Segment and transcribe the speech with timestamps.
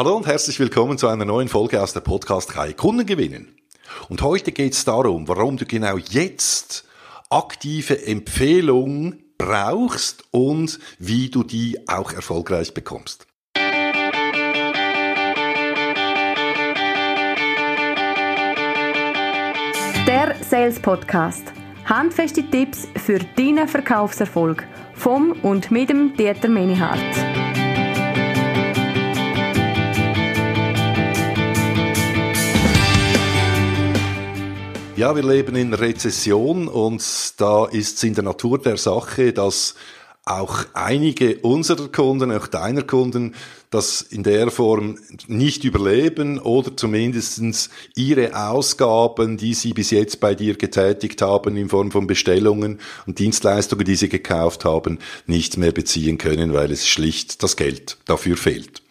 [0.00, 3.54] Hallo und herzlich willkommen zu einer neuen Folge aus der Podcast-Reihe Kunden gewinnen.
[4.08, 6.88] Und heute geht es darum, warum du genau jetzt
[7.28, 13.26] aktive Empfehlungen brauchst und wie du die auch erfolgreich bekommst.
[20.06, 21.42] Der Sales Podcast.
[21.84, 27.39] Handfeste Tipps für deinen Verkaufserfolg vom und mit dem Dieter Menihardt.
[35.00, 37.02] Ja, wir leben in Rezession und
[37.38, 39.74] da ist es in der Natur der Sache, dass
[40.26, 43.34] auch einige unserer Kunden, auch deiner Kunden,
[43.70, 50.34] das in der Form nicht überleben oder zumindestens ihre Ausgaben, die sie bis jetzt bei
[50.34, 55.72] dir getätigt haben in Form von Bestellungen und Dienstleistungen, die sie gekauft haben, nicht mehr
[55.72, 58.82] beziehen können, weil es schlicht das Geld dafür fehlt.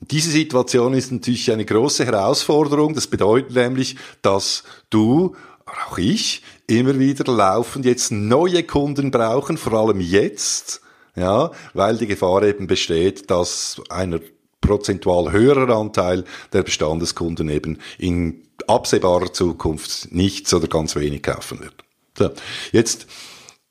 [0.00, 2.94] Diese Situation ist natürlich eine große Herausforderung.
[2.94, 9.74] Das bedeutet nämlich, dass du, auch ich, immer wieder laufend jetzt neue Kunden brauchen, vor
[9.74, 10.80] allem jetzt,
[11.16, 14.20] ja, weil die Gefahr eben besteht, dass einer
[14.60, 21.74] prozentual höherer Anteil der Bestandeskunden eben in absehbarer Zukunft nichts oder ganz wenig kaufen wird.
[22.16, 22.30] So,
[22.72, 23.06] jetzt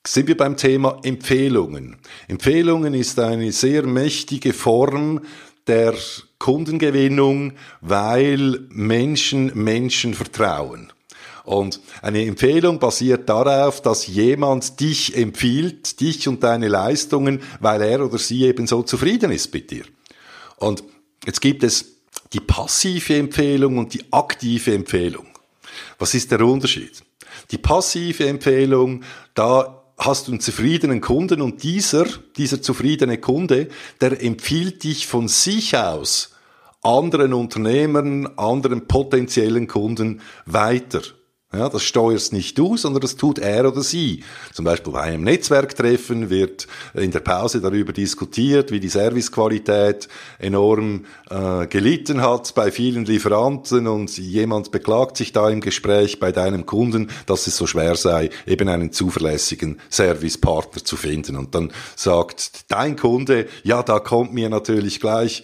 [0.06, 1.98] sind wir beim Thema Empfehlungen.
[2.28, 5.22] Empfehlungen ist eine sehr mächtige Form
[5.70, 5.96] der
[6.40, 10.92] Kundengewinnung, weil Menschen Menschen vertrauen.
[11.46, 18.06] Und eine Empfehlung basiert darauf, dass jemand dich empfiehlt, dich und deine Leistungen, weil er
[18.06, 19.84] oder sie eben so zufrieden ist mit dir.
[20.58, 20.84] Und
[21.26, 21.86] jetzt gibt es
[22.34, 25.26] die passive Empfehlung und die aktive Empfehlung.
[25.98, 27.04] Was ist der Unterschied?
[27.52, 29.04] Die passive Empfehlung,
[29.34, 32.06] da hast du einen zufriedenen Kunden und dieser,
[32.38, 33.68] dieser zufriedene Kunde,
[34.02, 36.34] der empfiehlt dich von sich aus
[36.82, 41.02] anderen Unternehmern, anderen potenziellen Kunden weiter.
[41.52, 44.24] Ja, das steuerst nicht du, sondern das tut er oder sie.
[44.54, 51.06] Zum Beispiel bei einem Netzwerktreffen wird in der Pause darüber diskutiert, wie die Servicequalität enorm
[51.32, 56.68] äh, gelitten hat bei vielen Lieferanten und jemand beklagt sich da im Gespräch bei deinem
[56.68, 61.36] Kunden, dass es so schwer sei, eben einen zuverlässigen Servicepartner zu finden.
[61.36, 65.42] Und dann sagt dein Kunde, ja, da kommt mir natürlich gleich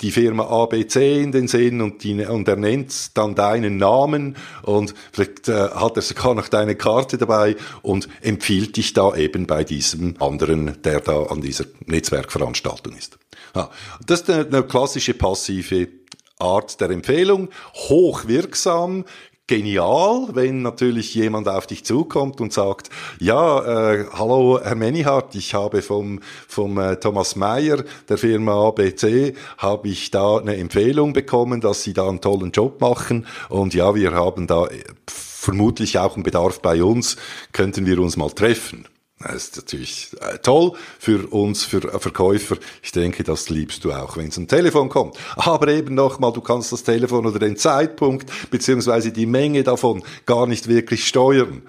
[0.00, 4.94] die Firma ABC in den Sinn und, die, und er nennt dann deinen Namen und
[5.12, 9.64] vielleicht äh, hat er sogar noch deine Karte dabei und empfiehlt dich da eben bei
[9.64, 13.18] diesem anderen, der da an dieser Netzwerkveranstaltung ist.
[13.54, 13.70] Ja,
[14.06, 15.88] das ist eine, eine klassische passive
[16.38, 19.04] Art der Empfehlung, hochwirksam,
[19.50, 22.88] genial, wenn natürlich jemand auf dich zukommt und sagt,
[23.18, 29.34] ja, äh, hallo Herr Menihardt, ich habe vom, vom äh, Thomas Mayer der Firma ABC,
[29.58, 33.92] habe ich da eine Empfehlung bekommen, dass Sie da einen tollen Job machen und ja,
[33.96, 37.16] wir haben da äh, vermutlich auch einen Bedarf bei uns,
[37.50, 38.86] könnten wir uns mal treffen.
[39.22, 42.56] Das ist natürlich äh, toll für uns, für Verkäufer.
[42.82, 45.18] Ich denke, das liebst du auch, wenn es ein Telefon kommt.
[45.36, 50.46] Aber eben nochmal, du kannst das Telefon oder den Zeitpunkt beziehungsweise die Menge davon gar
[50.46, 51.60] nicht wirklich steuern.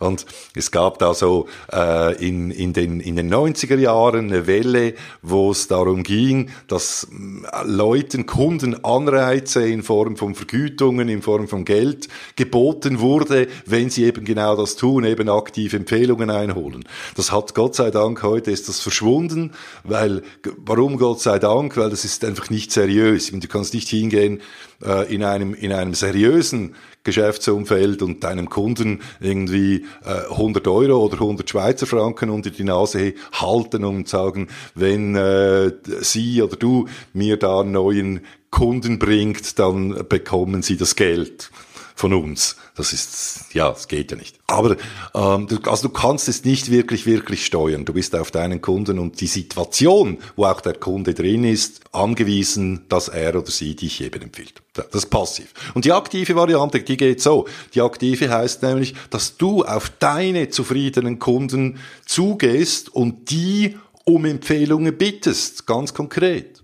[0.00, 4.94] Und es gab da so äh, in, in, den, in den 90er Jahren eine Welle,
[5.22, 11.46] wo es darum ging, dass äh, Leuten, Kunden Anreize in Form von Vergütungen, in Form
[11.46, 16.84] von Geld geboten wurde, wenn sie eben genau das tun, eben aktiv Empfehlungen einholen.
[17.14, 19.52] Das hat Gott sei Dank heute ist das verschwunden,
[19.84, 20.22] weil
[20.56, 21.76] warum Gott sei Dank?
[21.76, 23.30] Weil das ist einfach nicht seriös.
[23.30, 24.40] Du kannst nicht hingehen
[24.84, 26.74] äh, in einem in einem seriösen
[27.04, 33.14] Geschäftsumfeld und deinem Kunden irgendwie äh, 100 Euro oder 100 Schweizer Franken unter die Nase
[33.32, 38.20] halten und sagen, wenn äh, sie oder du mir da einen neuen
[38.50, 41.50] Kunden bringt, dann bekommen sie das Geld
[41.96, 42.56] von uns.
[42.76, 44.38] Das ist, ja, das geht ja nicht.
[44.46, 44.76] Aber
[45.14, 47.86] ähm, du, also du kannst es nicht wirklich, wirklich steuern.
[47.86, 52.84] Du bist auf deinen Kunden und die Situation, wo auch der Kunde drin ist, angewiesen,
[52.90, 54.62] dass er oder sie dich eben empfiehlt.
[54.74, 55.54] Das ist passiv.
[55.74, 57.46] Und die aktive Variante, die geht so.
[57.74, 64.96] Die aktive heißt nämlich, dass du auf deine zufriedenen Kunden zugehst und die um Empfehlungen
[64.96, 66.62] bittest, ganz konkret.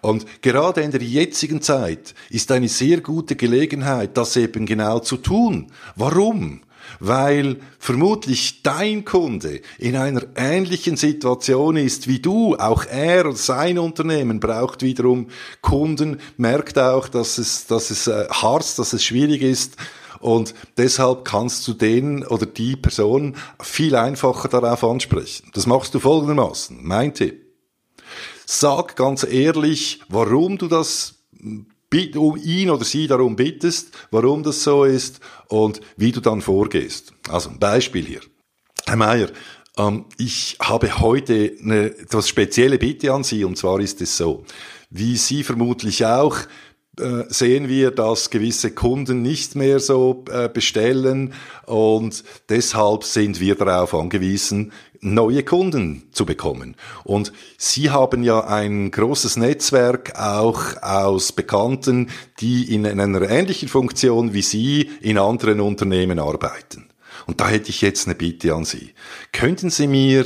[0.00, 5.16] Und gerade in der jetzigen Zeit ist eine sehr gute Gelegenheit, das eben genau zu
[5.16, 5.70] tun.
[5.96, 6.62] Warum?
[7.00, 13.78] Weil vermutlich dein Kunde in einer ähnlichen Situation ist wie du, auch er oder sein
[13.78, 15.28] Unternehmen braucht wiederum
[15.60, 19.76] Kunden, merkt auch, dass es, dass es äh, hart, dass es schwierig ist,
[20.20, 25.50] und deshalb kannst du den oder die Person viel einfacher darauf ansprechen.
[25.54, 26.78] Das machst du folgendermaßen.
[26.82, 27.47] Mein Tipp.
[28.50, 31.16] Sag ganz ehrlich, warum du das
[32.16, 37.12] um ihn oder sie darum bittest, warum das so ist und wie du dann vorgehst.
[37.28, 38.20] Also ein Beispiel hier.
[38.86, 39.28] Herr Meier,
[39.76, 44.46] ähm, ich habe heute eine etwas spezielle Bitte an Sie und zwar ist es so,
[44.88, 46.38] wie Sie vermutlich auch
[47.28, 51.32] sehen wir, dass gewisse Kunden nicht mehr so äh, bestellen
[51.66, 56.76] und deshalb sind wir darauf angewiesen, neue Kunden zu bekommen.
[57.04, 62.10] Und Sie haben ja ein großes Netzwerk auch aus Bekannten,
[62.40, 66.88] die in einer ähnlichen Funktion wie Sie in anderen Unternehmen arbeiten.
[67.26, 68.94] Und da hätte ich jetzt eine Bitte an Sie.
[69.32, 70.24] Könnten Sie mir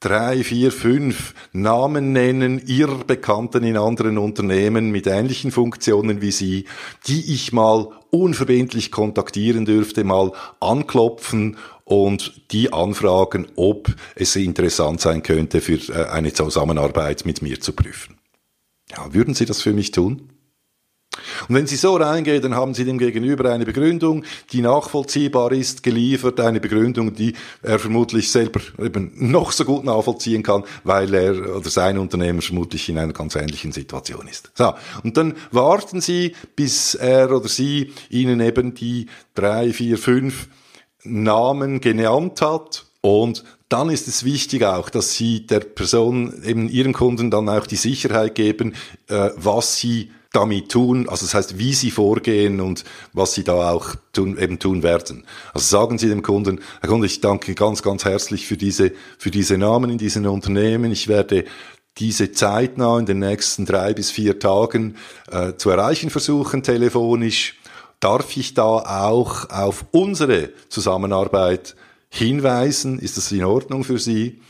[0.00, 6.64] drei, vier, fünf Namen nennen, Ihrer Bekannten in anderen Unternehmen mit ähnlichen Funktionen wie Sie,
[7.06, 15.22] die ich mal unverbindlich kontaktieren dürfte, mal anklopfen und die anfragen, ob es interessant sein
[15.22, 18.18] könnte, für äh, eine Zusammenarbeit mit mir zu prüfen.
[18.90, 20.30] Ja, würden Sie das für mich tun?
[21.48, 25.82] Und wenn Sie so reingehen, dann haben Sie dem Gegenüber eine Begründung, die nachvollziehbar ist,
[25.82, 31.56] geliefert, eine Begründung, die er vermutlich selber eben noch so gut nachvollziehen kann, weil er
[31.56, 34.50] oder sein Unternehmen vermutlich in einer ganz ähnlichen Situation ist.
[34.54, 34.74] So.
[35.02, 40.48] Und dann warten Sie, bis er oder sie Ihnen eben die drei, vier, fünf
[41.04, 46.92] Namen genannt hat und dann ist es wichtig auch, dass Sie der Person, eben Ihren
[46.92, 48.74] Kunden dann auch die Sicherheit geben,
[49.08, 53.70] äh, was Sie damit tun, also das heißt, wie sie vorgehen und was sie da
[53.70, 55.24] auch tun, eben tun werden.
[55.54, 59.30] Also sagen Sie dem Kunden, Herr Kunde, ich danke ganz, ganz herzlich für diese, für
[59.30, 60.92] diese Namen in diesen Unternehmen.
[60.92, 61.44] Ich werde
[61.96, 64.96] diese zeitnah in den nächsten drei bis vier Tagen
[65.30, 67.54] äh, zu erreichen versuchen, telefonisch.
[67.98, 71.74] Darf ich da auch auf unsere Zusammenarbeit
[72.08, 72.98] hinweisen?
[72.98, 74.40] Ist das in Ordnung für Sie?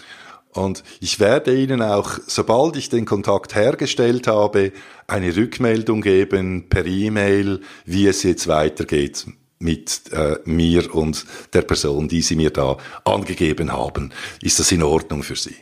[0.53, 4.73] Und ich werde Ihnen auch, sobald ich den Kontakt hergestellt habe,
[5.07, 9.27] eine Rückmeldung geben per E-Mail, wie es jetzt weitergeht
[9.59, 14.13] mit äh, mir und der Person, die Sie mir da angegeben haben.
[14.41, 15.57] Ist das in Ordnung für Sie?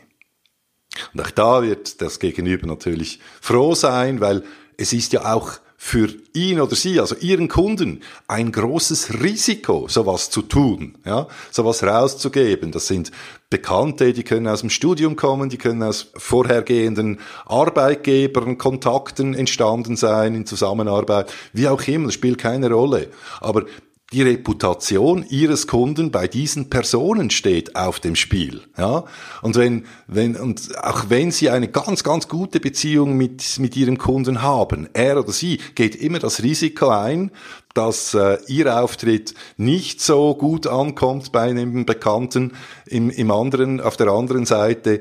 [1.13, 4.45] Und auch da wird das Gegenüber natürlich froh sein, weil
[4.77, 5.53] es ist ja auch
[5.87, 11.85] für ihn oder sie, also ihren Kunden, ein großes Risiko, sowas zu tun, ja, sowas
[11.85, 12.73] rauszugeben.
[12.73, 13.13] Das sind
[13.51, 20.35] Bekannte, die können aus dem Studium kommen, die können aus vorhergehenden Arbeitgebern, Kontakten entstanden sein,
[20.35, 23.07] in Zusammenarbeit, wie auch immer, das spielt keine Rolle.
[23.41, 23.65] Aber
[24.13, 29.05] die Reputation ihres Kunden bei diesen Personen steht auf dem Spiel, ja.
[29.43, 33.99] Und wenn, wenn, und auch wenn sie eine ganz, ganz gute Beziehung mit, mit ihrem
[33.99, 37.33] Kunden haben, er oder sie geht immer das Risiko ein,
[37.75, 42.53] dass äh, ihr Auftritt nicht so gut ankommt bei einem Bekannten
[42.87, 45.01] im, im anderen, auf der anderen Seite,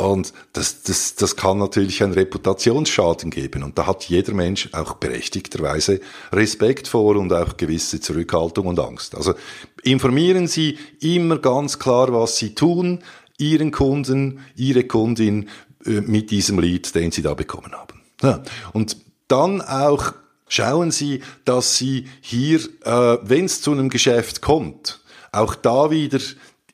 [0.00, 3.62] und das, das, das kann natürlich einen Reputationsschaden geben.
[3.62, 6.00] Und da hat jeder Mensch auch berechtigterweise
[6.32, 9.14] Respekt vor und auch gewisse Zurückhaltung und Angst.
[9.14, 9.34] Also
[9.82, 13.00] informieren Sie immer ganz klar, was Sie tun,
[13.36, 15.50] Ihren Kunden, Ihre Kundin
[15.84, 18.00] äh, mit diesem Lied, den Sie da bekommen haben.
[18.22, 18.42] Ja.
[18.72, 18.96] Und
[19.28, 20.14] dann auch
[20.48, 25.00] schauen Sie, dass Sie hier, äh, wenn es zu einem Geschäft kommt,
[25.30, 26.20] auch da wieder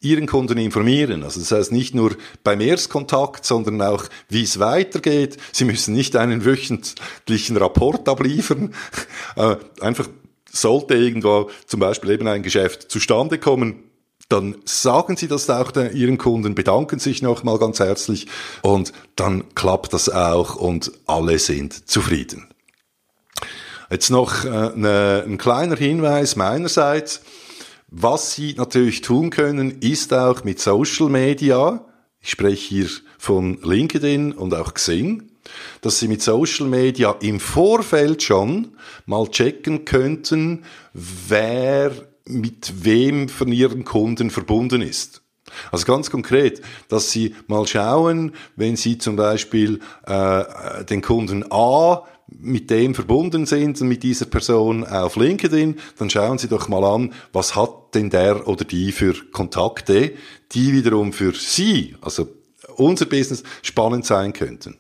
[0.08, 1.22] Ihren Kunden informieren.
[1.22, 5.36] Also das heißt nicht nur beim Erstkontakt, sondern auch, wie es weitergeht.
[5.52, 8.74] Sie müssen nicht einen wöchentlichen Rapport abliefern.
[9.36, 10.08] Äh, einfach
[10.50, 13.82] sollte irgendwo zum Beispiel eben ein Geschäft zustande kommen,
[14.28, 18.26] dann sagen Sie das auch Ihren Kunden, bedanken sich nochmal ganz herzlich
[18.62, 22.48] und dann klappt das auch und alle sind zufrieden.
[23.90, 27.20] Jetzt noch äh, eine, ein kleiner Hinweis meinerseits.
[27.98, 31.82] Was Sie natürlich tun können, ist auch mit Social Media,
[32.20, 35.30] ich spreche hier von LinkedIn und auch Xing,
[35.80, 38.76] dass Sie mit Social Media im Vorfeld schon
[39.06, 41.90] mal checken könnten, wer
[42.26, 45.22] mit wem von Ihren Kunden verbunden ist.
[45.72, 52.02] Also ganz konkret, dass Sie mal schauen, wenn Sie zum Beispiel äh, den Kunden A
[52.28, 56.85] mit dem verbunden sind und mit dieser Person auf LinkedIn, dann schauen Sie doch mal
[56.85, 60.12] an, was hat denn der oder die für Kontakte,
[60.52, 62.28] die wiederum für Sie, also
[62.76, 64.76] unser Business, spannend sein könnten.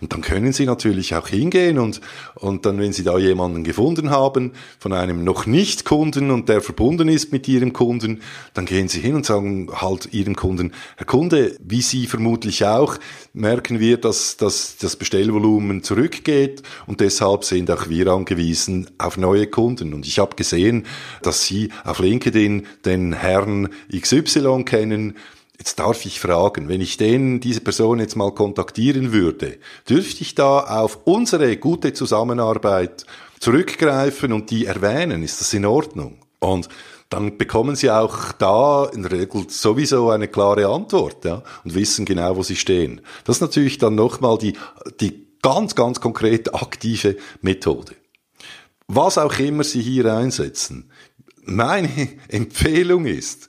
[0.00, 2.00] Und dann können Sie natürlich auch hingehen und,
[2.34, 6.60] und dann, wenn Sie da jemanden gefunden haben, von einem noch nicht Kunden und der
[6.60, 8.20] verbunden ist mit Ihrem Kunden,
[8.54, 12.96] dann gehen Sie hin und sagen halt Ihrem Kunden, Herr Kunde, wie Sie vermutlich auch,
[13.32, 19.46] merken wir, dass, dass das Bestellvolumen zurückgeht und deshalb sind auch wir angewiesen auf neue
[19.46, 19.94] Kunden.
[19.94, 20.86] Und ich habe gesehen,
[21.22, 25.16] dass Sie auf LinkedIn den Herrn XY kennen,
[25.58, 29.58] Jetzt darf ich fragen, wenn ich den, diese Person jetzt mal kontaktieren würde,
[29.88, 33.06] dürfte ich da auf unsere gute Zusammenarbeit
[33.38, 35.22] zurückgreifen und die erwähnen?
[35.22, 36.18] Ist das in Ordnung?
[36.40, 36.68] Und
[37.08, 42.04] dann bekommen sie auch da in der Regel sowieso eine klare Antwort ja, und wissen
[42.04, 43.00] genau, wo sie stehen.
[43.24, 44.54] Das ist natürlich dann nochmal die,
[45.00, 47.94] die ganz, ganz konkrete aktive Methode.
[48.88, 50.90] Was auch immer Sie hier einsetzen,
[51.42, 51.88] meine
[52.28, 53.48] Empfehlung ist,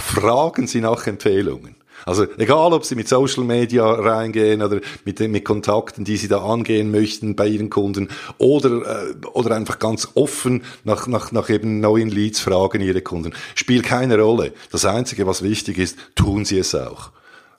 [0.00, 1.76] fragen Sie nach Empfehlungen.
[2.04, 6.44] Also egal, ob Sie mit Social Media reingehen oder mit, mit Kontakten, die Sie da
[6.44, 11.80] angehen möchten bei Ihren Kunden oder, äh, oder einfach ganz offen nach, nach, nach eben
[11.80, 13.34] neuen Leads fragen Ihre Kunden.
[13.54, 14.52] Spielt keine Rolle.
[14.70, 17.10] Das Einzige, was wichtig ist, tun Sie es auch.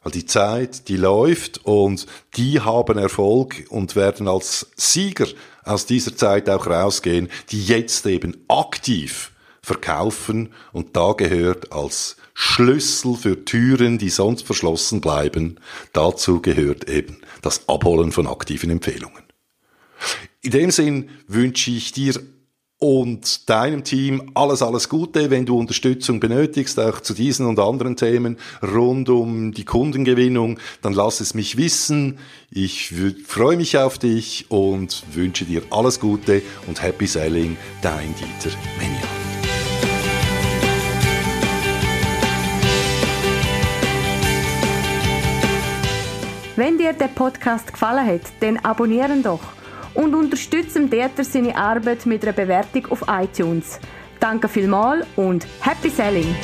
[0.03, 2.05] Weil die Zeit, die läuft und
[2.35, 5.27] die haben Erfolg und werden als Sieger
[5.65, 9.31] aus dieser Zeit auch rausgehen, die jetzt eben aktiv
[9.67, 15.59] verkaufen und da gehört als Schlüssel für Türen, die sonst verschlossen bleiben,
[15.91, 19.23] dazu gehört eben das Abholen von aktiven Empfehlungen.
[20.41, 22.13] In dem Sinn wünsche ich dir
[22.79, 25.31] und deinem Team alles, alles Gute.
[25.31, 30.93] Wenn du Unterstützung benötigst, auch zu diesen und anderen Themen rund um die Kundengewinnung, dann
[30.93, 32.19] lass es mich wissen.
[32.51, 32.93] Ich
[33.25, 39.26] freue mich auf dich und wünsche dir alles Gute und Happy Selling, dein Dieter Menian.
[46.57, 49.41] Wenn dir der Podcast gefallen hat, dann abonnieren doch
[49.93, 53.79] und unterstützen Dieter seine Arbeit mit einer Bewertung auf iTunes.
[54.19, 56.35] Danke vielmals und Happy Selling!